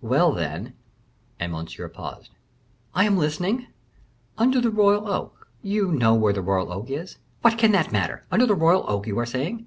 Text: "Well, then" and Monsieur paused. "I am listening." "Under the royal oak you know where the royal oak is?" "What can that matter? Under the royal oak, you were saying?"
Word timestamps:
"Well, 0.00 0.32
then" 0.32 0.72
and 1.38 1.52
Monsieur 1.52 1.86
paused. 1.90 2.30
"I 2.94 3.04
am 3.04 3.18
listening." 3.18 3.66
"Under 4.38 4.58
the 4.58 4.70
royal 4.70 5.06
oak 5.06 5.48
you 5.60 5.92
know 5.92 6.14
where 6.14 6.32
the 6.32 6.40
royal 6.40 6.72
oak 6.72 6.88
is?" 6.88 7.18
"What 7.42 7.58
can 7.58 7.72
that 7.72 7.92
matter? 7.92 8.24
Under 8.32 8.46
the 8.46 8.54
royal 8.54 8.86
oak, 8.88 9.06
you 9.06 9.14
were 9.16 9.26
saying?" 9.26 9.66